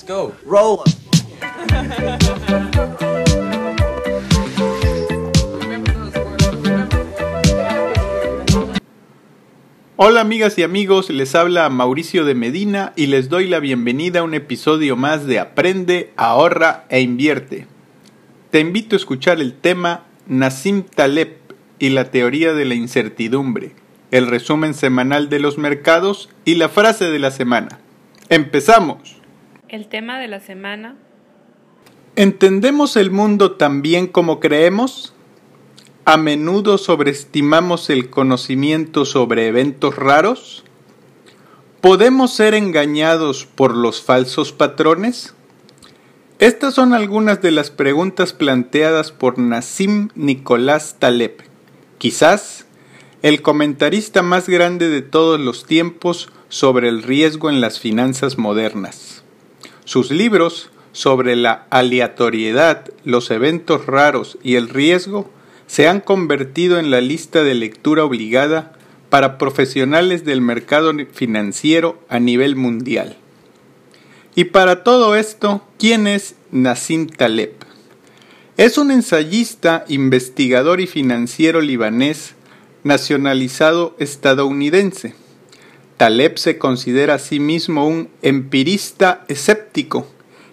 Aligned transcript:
Let's 0.00 0.08
go. 0.08 0.32
Roll. 0.46 0.80
Hola 9.96 10.20
amigas 10.22 10.56
y 10.58 10.62
amigos, 10.62 11.10
les 11.10 11.34
habla 11.34 11.68
Mauricio 11.68 12.24
de 12.24 12.34
Medina 12.34 12.94
y 12.96 13.06
les 13.06 13.28
doy 13.28 13.46
la 13.46 13.60
bienvenida 13.60 14.20
a 14.20 14.22
un 14.22 14.32
episodio 14.32 14.96
más 14.96 15.26
de 15.26 15.38
Aprende, 15.38 16.12
ahorra 16.16 16.86
e 16.88 17.00
invierte. 17.00 17.66
Te 18.50 18.60
invito 18.60 18.96
a 18.96 18.98
escuchar 18.98 19.40
el 19.40 19.52
tema 19.52 20.04
Nassim 20.26 20.82
Taleb 20.82 21.36
y 21.78 21.90
la 21.90 22.10
teoría 22.10 22.54
de 22.54 22.64
la 22.64 22.74
incertidumbre, 22.74 23.72
el 24.10 24.28
resumen 24.28 24.72
semanal 24.72 25.28
de 25.28 25.40
los 25.40 25.58
mercados 25.58 26.30
y 26.46 26.54
la 26.54 26.70
frase 26.70 27.10
de 27.10 27.18
la 27.18 27.30
semana. 27.30 27.80
¡Empezamos! 28.30 29.19
El 29.70 29.86
tema 29.86 30.18
de 30.18 30.26
la 30.26 30.40
semana. 30.40 30.96
¿Entendemos 32.16 32.96
el 32.96 33.12
mundo 33.12 33.52
tan 33.52 33.82
bien 33.82 34.08
como 34.08 34.40
creemos? 34.40 35.14
¿A 36.04 36.16
menudo 36.16 36.76
sobreestimamos 36.76 37.88
el 37.88 38.10
conocimiento 38.10 39.04
sobre 39.04 39.46
eventos 39.46 39.94
raros? 39.94 40.64
¿Podemos 41.80 42.32
ser 42.32 42.54
engañados 42.54 43.46
por 43.46 43.76
los 43.76 44.02
falsos 44.02 44.50
patrones? 44.50 45.34
Estas 46.40 46.74
son 46.74 46.92
algunas 46.92 47.40
de 47.40 47.52
las 47.52 47.70
preguntas 47.70 48.32
planteadas 48.32 49.12
por 49.12 49.38
Nassim 49.38 50.08
Nicolás 50.16 50.96
Taleb, 50.98 51.36
quizás 51.98 52.66
el 53.22 53.40
comentarista 53.40 54.22
más 54.22 54.48
grande 54.48 54.88
de 54.88 55.02
todos 55.02 55.38
los 55.38 55.64
tiempos 55.64 56.28
sobre 56.48 56.88
el 56.88 57.04
riesgo 57.04 57.50
en 57.50 57.60
las 57.60 57.78
finanzas 57.78 58.36
modernas. 58.36 59.19
Sus 59.90 60.12
libros 60.12 60.70
sobre 60.92 61.34
la 61.34 61.66
aleatoriedad, 61.68 62.84
los 63.04 63.28
eventos 63.32 63.86
raros 63.86 64.38
y 64.40 64.54
el 64.54 64.68
riesgo 64.68 65.28
se 65.66 65.88
han 65.88 65.98
convertido 65.98 66.78
en 66.78 66.92
la 66.92 67.00
lista 67.00 67.42
de 67.42 67.56
lectura 67.56 68.04
obligada 68.04 68.78
para 69.08 69.36
profesionales 69.36 70.24
del 70.24 70.42
mercado 70.42 70.92
financiero 71.12 71.98
a 72.08 72.20
nivel 72.20 72.54
mundial. 72.54 73.16
Y 74.36 74.44
para 74.44 74.84
todo 74.84 75.16
esto, 75.16 75.66
¿quién 75.76 76.06
es 76.06 76.36
Nassim 76.52 77.08
Taleb? 77.08 77.54
Es 78.56 78.78
un 78.78 78.92
ensayista, 78.92 79.84
investigador 79.88 80.80
y 80.80 80.86
financiero 80.86 81.60
libanés 81.60 82.36
nacionalizado 82.84 83.96
estadounidense. 83.98 85.16
Taleb 86.00 86.38
se 86.38 86.56
considera 86.56 87.16
a 87.16 87.18
sí 87.18 87.40
mismo 87.40 87.86
un 87.86 88.08
empirista 88.22 89.22
escéptico 89.28 90.06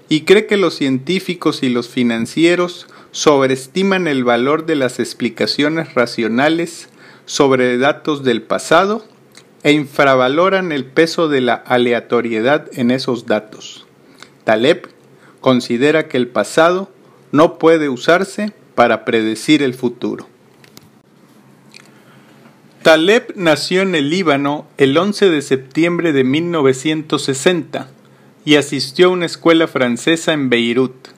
y 0.09 0.23
cree 0.26 0.45
que 0.45 0.58
los 0.58 0.76
científicos 0.76 1.64
y 1.64 1.70
los 1.70 1.88
financieros 1.88 2.86
sobreestiman 3.12 4.09
el 4.09 4.25
valor 4.25 4.66
de 4.66 4.75
las 4.75 5.00
explicaciones 5.00 5.94
racionales 5.94 6.90
sobre 7.25 7.78
datos 7.78 8.25
del 8.25 8.42
pasado 8.42 9.06
e 9.64 9.72
infravaloran 9.72 10.73
el 10.73 10.84
peso 10.84 11.30
de 11.30 11.40
la 11.40 11.53
aleatoriedad 11.53 12.68
en 12.73 12.92
esos 12.92 13.25
datos. 13.25 13.88
Taleb 14.44 14.90
considera 15.40 16.09
que 16.09 16.18
el 16.18 16.28
pasado 16.28 16.92
no 17.31 17.58
puede 17.58 17.88
usarse 17.88 18.52
para 18.75 19.06
predecir 19.06 19.64
el 19.64 19.75
futuro. 19.75 20.28
Taleb 22.88 23.33
nació 23.35 23.81
en 23.81 23.95
el 23.95 24.09
Líbano 24.09 24.66
el 24.77 24.97
11 24.97 25.30
de 25.30 25.41
septiembre 25.41 26.13
de 26.13 26.23
1960 26.23 27.89
y 28.45 28.55
asistió 28.55 29.07
a 29.07 29.09
una 29.09 29.25
escuela 29.25 29.67
francesa 29.67 30.31
en 30.31 30.49
Beirut. 30.49 31.09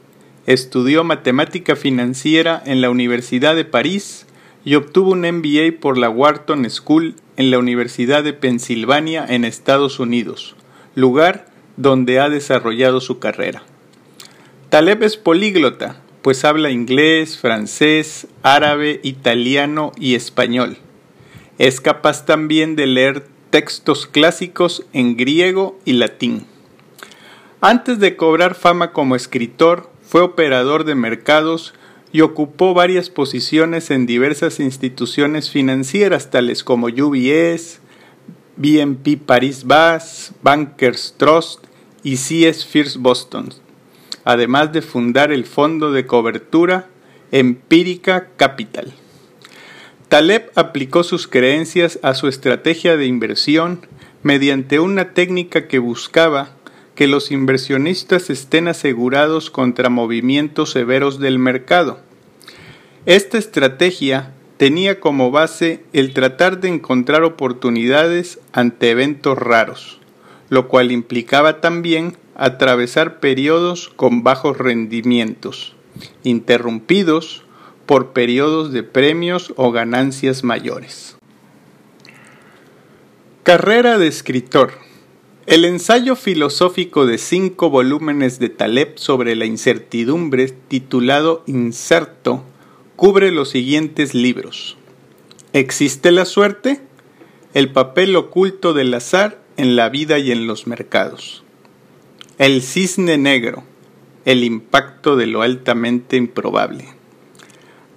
Estudió 0.47 1.03
matemática 1.03 1.75
financiera 1.75 2.59
en 2.65 2.81
la 2.81 2.89
Universidad 2.89 3.55
de 3.55 3.65
París 3.65 4.25
y 4.65 4.73
obtuvo 4.73 5.11
un 5.11 5.21
MBA 5.21 5.79
por 5.79 5.99
la 5.99 6.09
Wharton 6.09 6.67
School 6.71 7.13
en 7.37 7.51
la 7.51 7.59
Universidad 7.59 8.23
de 8.23 8.33
Pensilvania 8.33 9.23
en 9.29 9.45
Estados 9.45 9.99
Unidos, 9.99 10.55
lugar 10.95 11.45
donde 11.77 12.19
ha 12.19 12.29
desarrollado 12.29 12.99
su 12.99 13.19
carrera. 13.19 13.61
Taleb 14.69 15.03
es 15.03 15.17
políglota, 15.17 16.01
pues 16.23 16.45
habla 16.45 16.71
inglés, 16.71 17.37
francés, 17.37 18.25
árabe, 18.41 18.99
italiano 19.03 19.91
y 19.99 20.15
español. 20.15 20.79
Es 21.59 21.81
capaz 21.81 22.25
también 22.25 22.77
de 22.77 22.87
leer 22.87 23.27
textos 23.49 24.07
clásicos 24.07 24.85
en 24.93 25.17
griego 25.17 25.77
y 25.83 25.91
latín. 25.93 26.45
Antes 27.59 27.99
de 27.99 28.15
cobrar 28.15 28.55
fama 28.55 28.93
como 28.93 29.17
escritor, 29.17 29.89
fue 30.01 30.21
operador 30.21 30.85
de 30.85 30.95
mercados 30.95 31.73
y 32.13 32.21
ocupó 32.21 32.73
varias 32.73 33.09
posiciones 33.09 33.91
en 33.91 34.05
diversas 34.05 34.61
instituciones 34.61 35.51
financieras 35.51 36.31
tales 36.31 36.63
como 36.63 36.87
UBS, 36.87 37.81
BNP 38.55 39.17
Paribas, 39.17 40.31
Bankers 40.41 41.15
Trust 41.17 41.65
y 42.03 42.15
CS 42.15 42.65
First 42.65 42.97
Boston, 42.97 43.49
además 44.23 44.71
de 44.71 44.81
fundar 44.81 45.33
el 45.33 45.43
fondo 45.43 45.91
de 45.91 46.05
cobertura 46.05 46.87
Empírica 47.33 48.29
Capital. 48.37 48.93
Taleb 50.09 50.49
aplicó 50.55 51.03
sus 51.03 51.27
creencias 51.27 51.99
a 52.01 52.15
su 52.15 52.27
estrategia 52.27 52.97
de 52.97 53.05
inversión 53.05 53.85
mediante 54.23 54.79
una 54.79 55.13
técnica 55.13 55.67
que 55.67 55.77
buscaba 55.77 56.49
que 56.95 57.05
los 57.05 57.29
inversionistas 57.29 58.31
estén 58.31 58.67
asegurados 58.67 59.51
contra 59.51 59.89
movimientos 59.89 60.71
severos 60.71 61.19
del 61.19 61.37
mercado. 61.37 61.99
Esta 63.05 63.37
estrategia 63.37 64.33
tenía 64.57 64.99
como 64.99 65.29
base 65.29 65.83
el 65.93 66.11
tratar 66.15 66.59
de 66.59 66.69
encontrar 66.69 67.23
oportunidades 67.23 68.39
ante 68.51 68.89
eventos 68.89 69.37
raros, 69.37 69.99
lo 70.49 70.67
cual 70.67 70.91
implicaba 70.91 71.61
también 71.61 72.17
atravesar 72.33 73.19
periodos 73.19 73.89
con 73.95 74.23
bajos 74.23 74.57
rendimientos, 74.57 75.75
interrumpidos 76.23 77.43
por 77.89 78.13
periodos 78.13 78.71
de 78.71 78.83
premios 78.83 79.51
o 79.55 79.71
ganancias 79.71 80.43
mayores. 80.43 81.17
Carrera 83.41 83.97
de 83.97 84.05
escritor. 84.05 84.73
El 85.47 85.65
ensayo 85.65 86.15
filosófico 86.15 87.07
de 87.07 87.17
cinco 87.17 87.71
volúmenes 87.71 88.37
de 88.37 88.49
Taleb 88.49 88.99
sobre 88.99 89.35
la 89.35 89.45
incertidumbre, 89.45 90.49
titulado 90.67 91.41
Incerto, 91.47 92.43
cubre 92.95 93.31
los 93.31 93.49
siguientes 93.49 94.13
libros. 94.13 94.77
¿Existe 95.53 96.11
la 96.11 96.25
suerte? 96.25 96.81
El 97.55 97.71
papel 97.71 98.15
oculto 98.15 98.75
del 98.75 98.93
azar 98.93 99.41
en 99.57 99.75
la 99.75 99.89
vida 99.89 100.19
y 100.19 100.31
en 100.31 100.45
los 100.45 100.67
mercados. 100.67 101.43
El 102.37 102.61
cisne 102.61 103.17
negro, 103.17 103.63
el 104.25 104.43
impacto 104.43 105.15
de 105.15 105.25
lo 105.25 105.41
altamente 105.41 106.17
improbable. 106.17 106.98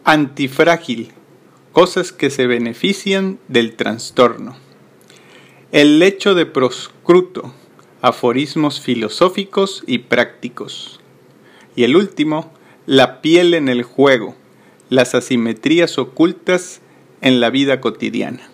Antifrágil, 0.04 1.12
cosas 1.72 2.12
que 2.12 2.30
se 2.30 2.46
benefician 2.46 3.38
del 3.48 3.76
trastorno. 3.76 4.56
El 5.70 5.98
lecho 5.98 6.34
de 6.34 6.46
proscruto, 6.46 7.54
aforismos 8.00 8.80
filosóficos 8.80 9.84
y 9.86 9.98
prácticos. 9.98 11.00
Y 11.76 11.84
el 11.84 11.96
último, 11.96 12.52
la 12.86 13.20
piel 13.22 13.54
en 13.54 13.68
el 13.68 13.82
juego, 13.84 14.34
las 14.88 15.14
asimetrías 15.14 15.98
ocultas 15.98 16.80
en 17.20 17.40
la 17.40 17.50
vida 17.50 17.80
cotidiana. 17.80 18.50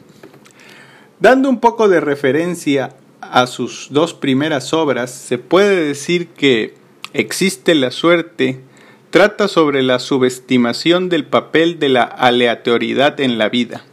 Dando 1.18 1.48
un 1.48 1.60
poco 1.60 1.88
de 1.88 2.00
referencia 2.00 2.96
a 3.20 3.46
sus 3.46 3.88
dos 3.90 4.14
primeras 4.14 4.72
obras, 4.72 5.10
se 5.12 5.38
puede 5.38 5.82
decir 5.82 6.28
que 6.28 6.78
Existe 7.14 7.74
la 7.74 7.90
suerte 7.90 8.60
trata 9.10 9.48
sobre 9.48 9.82
la 9.82 9.98
subestimación 9.98 11.08
del 11.08 11.24
papel 11.24 11.78
de 11.78 11.88
la 11.88 12.02
aleatoriedad 12.02 13.20
en 13.20 13.38
la 13.38 13.48
vida 13.48 13.84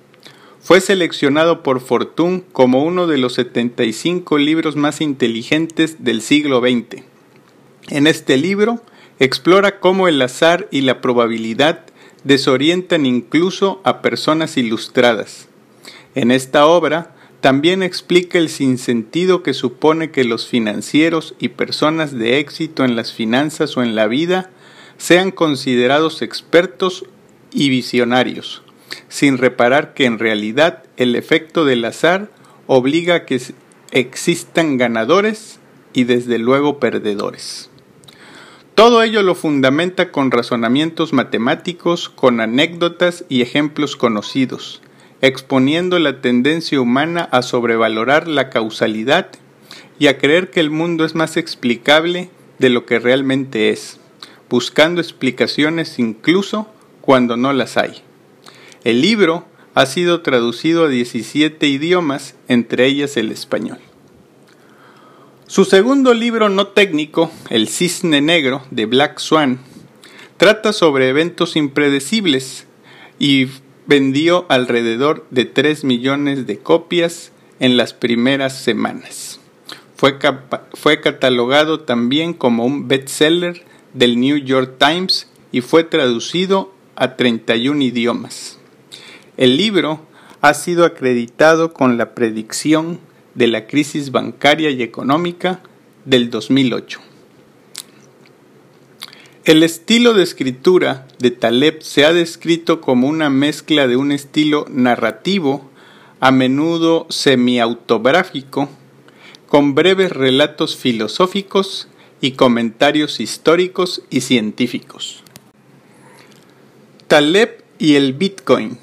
fue 0.65 0.81
seleccionado 0.81 1.62
por 1.62 1.79
Fortune 1.79 2.41
como 2.51 2.83
uno 2.83 3.06
de 3.06 3.19
los 3.19 3.35
75 3.35 4.39
libros 4.39 4.75
más 4.75 5.00
inteligentes 5.00 6.03
del 6.03 6.23
siglo 6.23 6.59
XX. 6.59 7.03
En 7.89 8.07
este 8.07 8.35
libro 8.38 8.81
explora 9.19 9.79
cómo 9.79 10.07
el 10.07 10.19
azar 10.23 10.67
y 10.71 10.81
la 10.81 11.01
probabilidad 11.01 11.81
desorientan 12.23 13.06
incluso 13.06 13.79
a 13.83 14.01
personas 14.01 14.57
ilustradas. 14.57 15.50
En 16.15 16.31
esta 16.31 16.65
obra 16.65 17.15
también 17.41 17.83
explica 17.83 18.39
el 18.39 18.50
sinsentido 18.50 19.44
que 19.44 19.53
supone 19.53 20.09
que 20.09 20.23
los 20.23 20.47
financieros 20.47 21.35
y 21.38 21.50
personas 21.50 22.11
de 22.11 22.39
éxito 22.39 22.83
en 22.83 22.95
las 22.95 23.13
finanzas 23.13 23.77
o 23.77 23.83
en 23.83 23.94
la 23.94 24.07
vida 24.07 24.50
sean 24.97 25.31
considerados 25.31 26.21
expertos 26.21 27.06
y 27.51 27.69
visionarios 27.69 28.65
sin 29.09 29.38
reparar 29.38 29.94
que 29.94 30.06
en 30.06 30.19
realidad 30.19 30.83
el 30.97 31.15
efecto 31.15 31.65
del 31.65 31.86
azar 31.86 32.30
obliga 32.68 33.15
a 33.15 33.25
que 33.25 33.42
existan 33.92 34.77
ganadores 34.77 35.59
y 35.94 36.03
desde 36.03 36.38
luego 36.38 36.80
perdedores. 36.80 37.69
Todo 38.74 39.03
ello 39.03 39.24
lo 39.24 39.36
fundamenta 39.36 40.12
con 40.12 40.31
razonamientos 40.31 41.13
matemáticos, 41.13 42.09
con 42.09 42.42
anécdotas 42.42 43.24
y 43.30 43.42
ejemplos 43.42 43.95
conocidos, 43.95 44.81
exponiendo 45.21 45.97
la 45.97 46.19
tendencia 46.19 46.81
humana 46.81 47.30
a 47.31 47.42
sobrevalorar 47.42 48.27
la 48.27 48.50
causalidad 48.50 49.30
y 49.97 50.07
a 50.07 50.18
creer 50.18 50.51
que 50.51 50.59
el 50.59 50.71
mundo 50.71 51.06
es 51.06 51.15
más 51.15 51.38
explicable 51.38 52.30
de 52.59 52.69
lo 52.69 52.86
que 52.86 53.00
realmente 53.00 53.69
es, 53.69 54.01
buscando 54.50 55.01
explicaciones 55.01 56.00
incluso 56.00 56.68
cuando 57.01 57.38
no 57.38 57.53
las 57.53 57.77
hay. 57.77 58.01
El 58.83 59.01
libro 59.01 59.45
ha 59.74 59.86
sido 59.86 60.21
traducido 60.21 60.86
a 60.86 60.89
17 60.89 61.68
idiomas, 61.68 62.36
entre 62.47 62.86
ellas 62.86 63.18
el 63.18 63.31
español. 63.31 63.80
Su 65.47 65.65
segundo 65.65 66.13
libro 66.13 66.50
no 66.50 66.68
técnico, 66.68 67.31
El 67.50 67.68
Cisne 67.68 68.21
Negro, 68.21 68.63
de 68.71 68.88
Black 68.88 69.19
Swan, 69.19 69.59
trata 70.38 70.74
sobre 70.74 71.09
eventos 71.09 71.56
impredecibles 71.56 72.65
y 73.19 73.47
vendió 73.86 74.45
alrededor 74.50 75.25
de 75.30 75.45
3 75.45 75.83
millones 75.83 76.47
de 76.47 76.57
copias 76.57 77.31
en 77.59 77.77
las 77.77 77.94
primeras 77.94 78.62
semanas. 78.62 79.39
Fue, 79.95 80.18
fue, 80.74 81.00
catalogado 81.00 81.81
también 81.81 82.33
como 82.33 82.65
un 82.65 82.88
bestseller 82.88 83.63
del 83.95 84.19
New 84.19 84.38
York 84.38 84.75
Times 84.77 85.27
y 85.51 85.62
fue 85.62 85.83
traducido 85.83 86.71
a 86.95 87.15
31 87.15 87.81
idiomas. 87.81 88.59
El 89.38 89.57
libro 89.57 90.06
ha 90.42 90.53
sido 90.53 90.86
acreditado 90.86 91.74
con 91.74 91.97
la 91.97 92.13
predicción 92.13 93.00
de 93.33 93.47
la 93.47 93.68
crisis 93.68 94.12
bancaria 94.12 94.69
y 94.69 94.83
económica 94.83 95.62
del 96.06 96.30
2008. 96.30 97.00
El 99.45 99.63
estilo 99.63 100.13
de 100.13 100.24
escritura 100.24 101.07
de 101.19 101.31
Taleb 101.31 101.81
se 101.81 102.06
ha 102.06 102.13
descrito 102.13 102.81
como 102.81 103.07
una 103.07 103.30
mezcla 103.30 103.88
de 103.88 103.95
un 103.95 104.12
estilo 104.12 104.65
narrativo, 104.69 105.69
a 106.19 106.31
menudo 106.31 107.06
semiautográfico, 107.09 108.69
con 109.47 109.75
breves 109.75 110.12
relatos 110.12 110.75
filosóficos 110.75 111.88
y 112.25 112.31
comentarios 112.31 113.19
históricos 113.19 114.01
y 114.10 114.22
científicos. 114.22 115.22
Taleb 117.07 117.63
y 117.77 117.94
el 117.94 118.13
Bitcoin. 118.13 118.80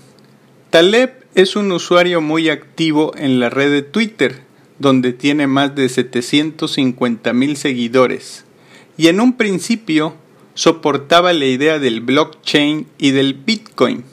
Taleb 0.70 1.26
es 1.34 1.56
un 1.56 1.72
usuario 1.72 2.20
muy 2.20 2.50
activo 2.50 3.12
en 3.16 3.40
la 3.40 3.50
red 3.50 3.72
de 3.72 3.82
Twitter, 3.82 4.42
donde 4.78 5.12
tiene 5.12 5.48
más 5.48 5.74
de 5.74 5.88
750 5.88 7.32
mil 7.32 7.56
seguidores, 7.56 8.44
y 8.96 9.08
en 9.08 9.18
un 9.18 9.32
principio 9.36 10.14
soportaba 10.54 11.32
la 11.32 11.46
idea 11.46 11.80
del 11.80 12.00
blockchain 12.00 12.86
y 12.96 13.10
del 13.10 13.34
Bitcoin. 13.34 14.04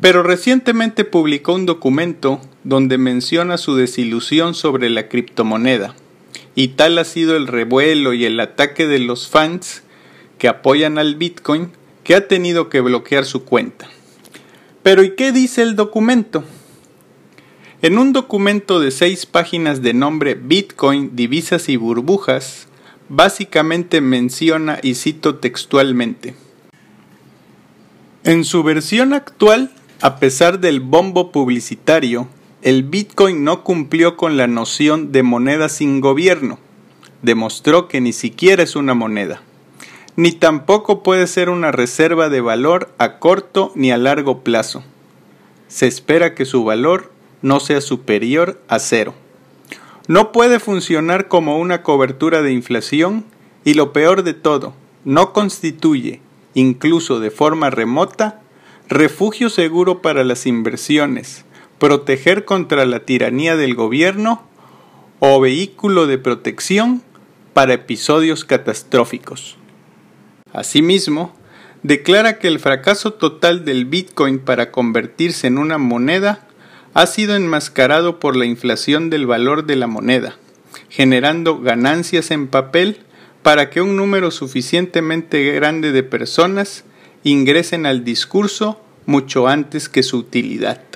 Pero 0.00 0.22
recientemente 0.22 1.04
publicó 1.04 1.52
un 1.52 1.66
documento 1.66 2.40
donde 2.64 2.96
menciona 2.96 3.58
su 3.58 3.76
desilusión 3.76 4.54
sobre 4.54 4.88
la 4.88 5.08
criptomoneda, 5.08 5.94
y 6.54 6.68
tal 6.68 6.98
ha 6.98 7.04
sido 7.04 7.36
el 7.36 7.46
revuelo 7.46 8.12
y 8.12 8.24
el 8.24 8.38
ataque 8.40 8.86
de 8.86 8.98
los 8.98 9.28
fans 9.28 9.82
que 10.38 10.48
apoyan 10.48 10.98
al 10.98 11.16
Bitcoin 11.16 11.70
que 12.04 12.14
ha 12.14 12.28
tenido 12.28 12.68
que 12.68 12.80
bloquear 12.80 13.24
su 13.24 13.44
cuenta. 13.44 13.88
Pero 14.82 15.02
¿y 15.02 15.14
qué 15.14 15.32
dice 15.32 15.62
el 15.62 15.76
documento? 15.76 16.44
En 17.80 17.98
un 17.98 18.12
documento 18.12 18.80
de 18.80 18.90
seis 18.90 19.26
páginas 19.26 19.82
de 19.82 19.94
nombre 19.94 20.34
Bitcoin, 20.34 21.16
divisas 21.16 21.68
y 21.68 21.76
burbujas, 21.76 22.68
básicamente 23.08 24.00
menciona 24.00 24.78
y 24.82 24.94
cito 24.94 25.36
textualmente. 25.36 26.34
En 28.24 28.44
su 28.44 28.62
versión 28.62 29.12
actual, 29.12 29.72
a 30.00 30.18
pesar 30.18 30.60
del 30.60 30.80
bombo 30.80 31.32
publicitario, 31.32 32.28
el 32.62 32.84
Bitcoin 32.84 33.44
no 33.44 33.64
cumplió 33.64 34.16
con 34.16 34.36
la 34.36 34.46
noción 34.46 35.12
de 35.12 35.22
moneda 35.22 35.68
sin 35.68 36.00
gobierno. 36.00 36.58
Demostró 37.22 37.88
que 37.88 38.00
ni 38.00 38.12
siquiera 38.12 38.62
es 38.62 38.76
una 38.76 38.94
moneda 38.94 39.42
ni 40.16 40.32
tampoco 40.32 41.02
puede 41.02 41.26
ser 41.26 41.48
una 41.48 41.72
reserva 41.72 42.28
de 42.28 42.40
valor 42.40 42.92
a 42.98 43.18
corto 43.18 43.72
ni 43.74 43.90
a 43.90 43.96
largo 43.96 44.40
plazo. 44.40 44.84
Se 45.68 45.86
espera 45.86 46.34
que 46.34 46.44
su 46.44 46.64
valor 46.64 47.10
no 47.40 47.60
sea 47.60 47.80
superior 47.80 48.60
a 48.68 48.78
cero. 48.78 49.14
No 50.08 50.32
puede 50.32 50.60
funcionar 50.60 51.28
como 51.28 51.58
una 51.58 51.82
cobertura 51.82 52.42
de 52.42 52.52
inflación 52.52 53.24
y 53.64 53.74
lo 53.74 53.92
peor 53.92 54.22
de 54.22 54.34
todo, 54.34 54.74
no 55.04 55.32
constituye, 55.32 56.20
incluso 56.54 57.20
de 57.20 57.30
forma 57.30 57.70
remota, 57.70 58.40
refugio 58.88 59.48
seguro 59.48 60.02
para 60.02 60.24
las 60.24 60.46
inversiones, 60.46 61.44
proteger 61.82 62.44
contra 62.44 62.86
la 62.86 63.00
tiranía 63.00 63.56
del 63.56 63.74
gobierno 63.74 64.46
o 65.18 65.40
vehículo 65.40 66.06
de 66.06 66.16
protección 66.16 67.02
para 67.54 67.74
episodios 67.74 68.44
catastróficos. 68.44 69.56
Asimismo, 70.52 71.34
declara 71.82 72.38
que 72.38 72.46
el 72.46 72.60
fracaso 72.60 73.14
total 73.14 73.64
del 73.64 73.84
Bitcoin 73.84 74.38
para 74.38 74.70
convertirse 74.70 75.48
en 75.48 75.58
una 75.58 75.76
moneda 75.76 76.46
ha 76.94 77.06
sido 77.06 77.34
enmascarado 77.34 78.20
por 78.20 78.36
la 78.36 78.46
inflación 78.46 79.10
del 79.10 79.26
valor 79.26 79.66
de 79.66 79.74
la 79.74 79.88
moneda, 79.88 80.36
generando 80.88 81.58
ganancias 81.58 82.30
en 82.30 82.46
papel 82.46 82.98
para 83.42 83.70
que 83.70 83.80
un 83.80 83.96
número 83.96 84.30
suficientemente 84.30 85.42
grande 85.50 85.90
de 85.90 86.04
personas 86.04 86.84
ingresen 87.24 87.86
al 87.86 88.04
discurso 88.04 88.80
mucho 89.04 89.48
antes 89.48 89.88
que 89.88 90.04
su 90.04 90.18
utilidad. 90.18 90.91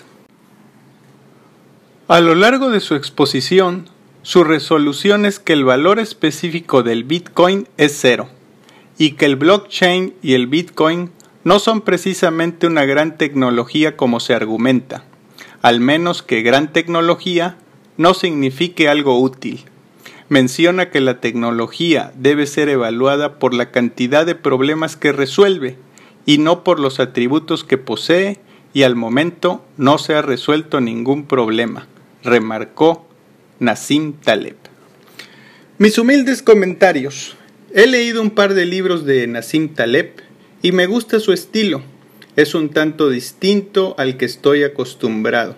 A 2.09 2.21
lo 2.21 2.37
largo 2.37 2.71
de 2.71 2.79
su 2.79 2.95
exposición, 2.95 3.89
su 4.23 4.45
resolución 4.45 5.27
es 5.27 5.41
que 5.41 5.53
el 5.53 5.65
valor 5.65 5.99
específico 5.99 6.85
del 6.85 7.03
Bitcoin 7.03 7.67
es 7.79 7.99
cero 8.01 8.29
y 8.97 9.15
que 9.15 9.25
el 9.25 9.35
blockchain 9.35 10.15
y 10.23 10.35
el 10.35 10.47
Bitcoin 10.47 11.11
no 11.43 11.59
son 11.59 11.81
precisamente 11.81 12.69
una 12.69 12.85
gran 12.85 13.19
tecnología 13.19 13.97
como 13.97 14.21
se 14.21 14.35
argumenta, 14.35 15.03
al 15.63 15.81
menos 15.81 16.23
que 16.23 16.43
gran 16.43 16.73
tecnología 16.73 17.59
no 17.97 18.15
signifique 18.15 18.89
algo 18.89 19.21
útil. 19.21 19.65
Menciona 20.29 20.91
que 20.91 21.01
la 21.01 21.19
tecnología 21.21 22.13
debe 22.15 22.47
ser 22.47 22.69
evaluada 22.69 23.41
por 23.41 23.53
la 23.53 23.73
cantidad 23.73 24.25
de 24.25 24.37
problemas 24.37 24.95
que 24.95 25.11
resuelve 25.11 25.77
y 26.25 26.39
no 26.39 26.63
por 26.63 26.79
los 26.79 27.01
atributos 27.01 27.65
que 27.65 27.79
posee 27.79 28.39
y 28.73 28.85
al 28.85 28.95
momento 28.95 29.65
no 29.77 29.99
se 29.99 30.15
ha 30.15 30.23
resuelto 30.23 30.81
ningún 30.81 31.25
problema, 31.25 31.89
remarcó 32.27 33.07
Nassim 33.59 34.13
Taleb. 34.15 34.57
Mis 35.79 35.97
humildes 35.99 36.43
comentarios. 36.43 37.37
He 37.73 37.87
leído 37.87 38.21
un 38.21 38.31
par 38.31 38.55
de 38.55 38.67
libros 38.67 39.05
de 39.05 39.27
Nassim 39.27 39.75
Taleb 39.75 40.11
y 40.63 40.73
me 40.73 40.87
gusta 40.87 41.21
su 41.21 41.33
estilo. 41.33 41.83
Es 42.37 42.55
un 42.55 42.69
tanto 42.71 43.09
distinto 43.09 43.95
al 43.99 44.17
que 44.17 44.25
estoy 44.25 44.63
acostumbrado. 44.63 45.57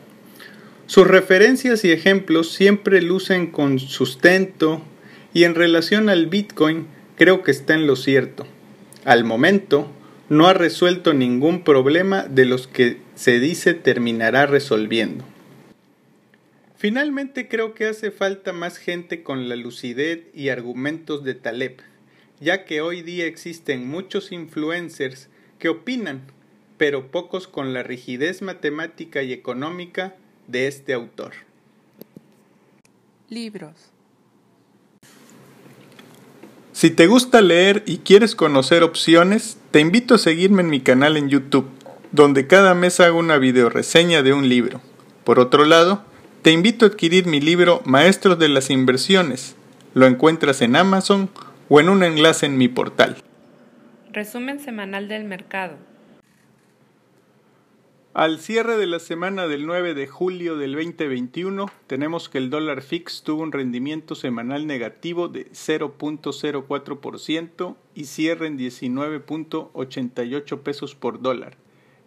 Sus 0.87 1.07
referencias 1.07 1.85
y 1.85 1.91
ejemplos 1.91 2.53
siempre 2.53 3.03
lucen 3.03 3.49
con 3.49 3.79
sustento 3.79 4.83
y 5.35 5.45
en 5.45 5.55
relación 5.55 6.09
al 6.09 6.27
Bitcoin 6.27 6.87
creo 7.17 7.43
que 7.43 7.51
está 7.51 7.75
en 7.75 7.87
lo 7.87 7.97
cierto. 7.97 8.47
Al 9.05 9.25
momento 9.25 9.91
no 10.29 10.47
ha 10.47 10.55
resuelto 10.55 11.15
ningún 11.15 11.63
problema 11.65 12.25
de 12.25 12.45
los 12.45 12.67
que 12.67 12.99
se 13.15 13.39
dice 13.41 13.75
terminará 13.75 14.47
resolviendo. 14.47 15.25
Finalmente 16.79 17.49
creo 17.49 17.75
que 17.75 17.87
hace 17.87 18.11
falta 18.11 18.55
más 18.55 18.79
gente 18.79 19.23
con 19.23 19.51
la 19.51 19.57
lucidez 19.57 20.21
y 20.33 20.49
argumentos 20.49 21.23
de 21.25 21.35
Taleb 21.35 21.83
ya 22.41 22.65
que 22.65 22.81
hoy 22.81 23.03
día 23.03 23.27
existen 23.27 23.89
muchos 23.89 24.33
influencers 24.33 25.29
que 25.59 25.69
opinan, 25.69 26.23
pero 26.77 27.11
pocos 27.11 27.49
con 27.49 27.73
la 27.75 27.83
rigidez 27.83 28.43
matemática 28.43 29.23
y 29.23 29.33
económica 29.33 30.15
de 30.47 30.69
este 30.69 30.95
autor. 30.95 31.33
Libros. 33.29 33.75
Si 36.73 36.91
te 36.91 37.09
gusta 37.09 37.41
leer 37.41 37.83
y 37.87 37.99
quieres 37.99 38.37
conocer 38.37 38.85
opciones, 38.85 39.59
te 39.73 39.81
invito 39.81 40.15
a 40.15 40.19
seguirme 40.19 40.63
en 40.63 40.71
mi 40.71 40.81
canal 40.81 41.17
en 41.17 41.29
YouTube, 41.29 41.69
donde 42.13 42.47
cada 42.47 42.75
mes 42.75 43.01
hago 43.01 43.19
una 43.19 43.39
videoreseña 43.39 44.23
de 44.23 44.33
un 44.33 44.49
libro. 44.49 44.81
Por 45.25 45.41
otro 45.41 45.65
lado, 45.65 46.05
te 46.43 46.53
invito 46.53 46.85
a 46.85 46.89
adquirir 46.89 47.25
mi 47.27 47.41
libro 47.41 47.81
Maestros 47.85 48.39
de 48.39 48.49
las 48.49 48.71
Inversiones. 48.71 49.57
Lo 49.95 50.07
encuentras 50.07 50.63
en 50.63 50.77
Amazon 50.77 51.29
o 51.69 51.81
en 51.81 51.89
un 51.89 52.05
enlace 52.05 52.47
en 52.47 52.57
mi 52.57 52.69
portal. 52.69 53.17
Resumen 54.13 54.61
semanal 54.61 55.09
del 55.09 55.25
mercado. 55.25 55.75
Al 58.15 58.39
cierre 58.39 58.77
de 58.77 58.87
la 58.87 59.01
semana 59.01 59.49
del 59.49 59.67
9 59.67 59.95
de 59.95 60.07
julio 60.07 60.57
del 60.57 60.75
2021, 60.75 61.67
tenemos 61.87 62.29
que 62.29 62.39
el 62.39 62.51
dólar 62.51 62.83
fix 62.83 63.23
tuvo 63.23 63.43
un 63.43 63.51
rendimiento 63.53 64.15
semanal 64.15 64.67
negativo 64.67 65.29
de 65.29 65.51
0.04% 65.51 67.77
y 67.95 68.05
cierre 68.05 68.47
en 68.47 68.59
19.88 68.59 70.59
pesos 70.61 70.95
por 70.95 71.21
dólar. 71.21 71.57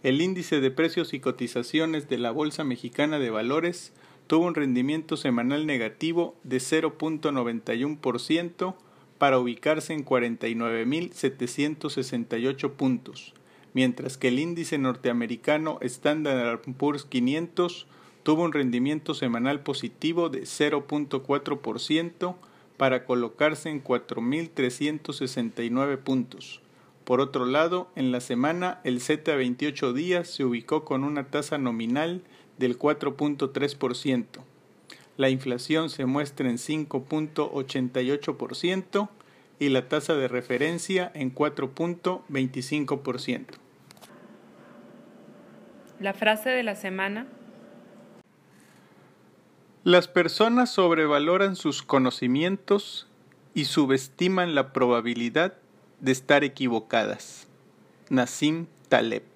El 0.04 0.22
índice 0.22 0.62
de 0.62 0.72
precios 0.72 1.14
y 1.14 1.20
cotizaciones 1.20 2.10
de 2.10 2.18
la 2.18 2.32
Bolsa 2.32 2.64
Mexicana 2.64 3.20
de 3.20 3.30
Valores 3.30 3.94
tuvo 4.32 4.46
un 4.46 4.56
rendimiento 4.56 5.18
semanal 5.18 5.68
negativo 5.68 6.38
de 6.46 6.60
0.91% 6.60 8.76
para 9.18 9.40
ubicarse 9.40 9.92
en 9.92 10.06
49.768 10.06 12.72
puntos 12.72 13.34
mientras 13.74 14.18
que 14.18 14.30
el 14.30 14.40
índice 14.40 14.78
norteamericano 14.78 15.80
Standard 15.82 16.62
Poor's 16.78 17.04
500 17.04 17.88
tuvo 18.24 18.44
un 18.44 18.54
rendimiento 18.54 19.14
semanal 19.16 19.64
positivo 19.64 20.30
de 20.30 20.44
0.4% 20.44 22.36
para 22.78 23.04
colocarse 23.04 23.70
en 23.70 23.84
4.369 23.84 25.98
puntos. 25.98 26.62
Por 27.04 27.20
otro 27.20 27.46
lado, 27.46 27.90
en 27.98 28.14
la 28.14 28.22
semana 28.22 28.80
el 28.86 29.02
Z 29.02 29.36
28 29.36 29.92
días 29.92 30.30
se 30.30 30.46
ubicó 30.46 30.86
con 30.86 31.04
una 31.04 31.26
tasa 31.26 31.58
nominal 31.58 32.24
del 32.62 32.80
4.3%. 32.80 34.26
La 35.18 35.30
inflación 35.30 35.90
se 35.90 36.06
muestra 36.06 36.50
en 36.50 36.56
5.88% 36.56 39.10
y 39.60 39.68
la 39.70 39.90
tasa 39.90 40.16
de 40.16 40.30
referencia 40.30 41.12
en 41.14 41.36
4.25%. 41.36 43.48
La 46.00 46.14
frase 46.14 46.50
de 46.50 46.64
la 46.64 46.76
semana. 46.76 47.28
Las 49.84 50.08
personas 50.08 50.70
sobrevaloran 50.72 51.56
sus 51.56 51.84
conocimientos 51.84 53.08
y 53.54 53.66
subestiman 53.66 54.56
la 54.56 54.74
probabilidad 54.74 55.54
de 56.00 56.12
estar 56.12 56.44
equivocadas. 56.44 57.48
Nassim 58.10 58.66
Taleb. 58.90 59.31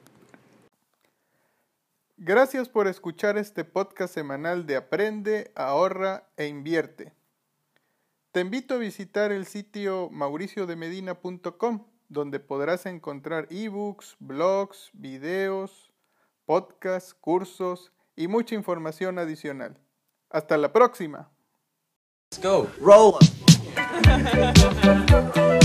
Gracias 2.17 2.69
por 2.69 2.87
escuchar 2.87 3.37
este 3.37 3.65
podcast 3.65 4.13
semanal 4.13 4.65
de 4.65 4.77
Aprende, 4.77 5.51
ahorra 5.53 6.29
e 6.37 6.47
invierte. 6.47 7.13
Te 8.31 8.39
invito 8.39 8.75
a 8.75 8.77
visitar 8.77 9.33
el 9.33 9.45
sitio 9.45 10.09
mauriciodemedina.com, 10.11 11.85
donde 12.07 12.39
podrás 12.39 12.85
encontrar 12.85 13.47
ebooks, 13.49 14.15
blogs, 14.19 14.89
videos, 14.93 15.91
podcasts, 16.45 17.13
cursos 17.13 17.91
y 18.15 18.27
mucha 18.27 18.55
información 18.55 19.19
adicional. 19.19 19.77
Hasta 20.29 20.57
la 20.57 20.71
próxima. 20.71 21.29
Let's 22.31 22.41
go. 22.41 22.67
Roll. 22.79 23.19